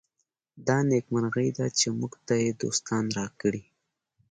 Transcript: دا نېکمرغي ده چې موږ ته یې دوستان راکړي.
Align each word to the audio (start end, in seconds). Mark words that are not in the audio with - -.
دا 0.67 0.77
نېکمرغي 0.89 1.49
ده 1.57 1.65
چې 1.77 1.87
موږ 1.99 2.13
ته 2.27 2.33
یې 2.43 2.49
دوستان 2.61 3.05
راکړي. 3.19 3.63